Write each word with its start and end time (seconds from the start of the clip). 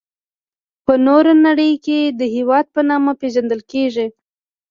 په 0.85 0.93
نوره 1.07 1.33
نړي 1.47 1.71
کي 1.85 1.99
د 2.19 2.21
هیواد 2.35 2.65
په 2.75 2.81
نامه 2.89 3.13
پيژندل 3.21 3.61
کيږي. 3.71 4.07